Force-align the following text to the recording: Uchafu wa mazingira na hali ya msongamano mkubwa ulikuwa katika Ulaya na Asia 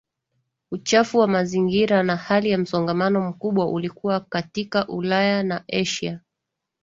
Uchafu 0.71 1.17
wa 1.19 1.27
mazingira 1.27 2.03
na 2.03 2.15
hali 2.15 2.49
ya 2.49 2.57
msongamano 2.57 3.21
mkubwa 3.21 3.69
ulikuwa 3.71 4.19
katika 4.19 4.87
Ulaya 4.87 5.43
na 5.43 5.63
Asia 5.67 6.19